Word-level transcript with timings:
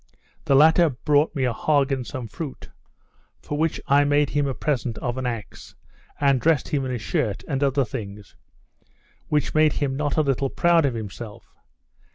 The 0.45 0.55
latter 0.55 0.89
brought 0.89 1.35
me 1.35 1.43
a 1.43 1.53
hog 1.53 1.91
and 1.91 2.07
some 2.07 2.27
fruit; 2.27 2.71
for 3.39 3.55
which 3.55 3.79
I 3.85 4.03
made 4.03 4.31
him 4.31 4.47
a 4.47 4.55
present 4.55 4.97
of 4.97 5.15
an 5.15 5.27
axe, 5.27 5.75
and 6.19 6.41
dressed 6.41 6.69
him 6.69 6.83
in 6.85 6.91
a 6.91 6.97
shirt, 6.97 7.43
and 7.47 7.63
other 7.63 7.85
things, 7.85 8.35
which 9.27 9.53
made 9.53 9.73
him 9.73 9.95
not 9.95 10.17
a 10.17 10.21
little 10.23 10.49
proud 10.49 10.87
of 10.87 10.95
himself. 10.95 11.53